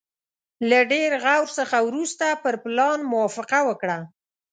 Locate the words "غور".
1.23-1.47